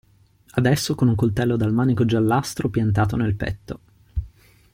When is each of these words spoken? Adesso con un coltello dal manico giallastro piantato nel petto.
Adesso 0.53 0.95
con 0.95 1.09
un 1.09 1.13
coltello 1.13 1.55
dal 1.57 1.71
manico 1.73 2.05
giallastro 2.05 2.69
piantato 2.69 3.15
nel 3.17 3.35
petto. 3.35 3.79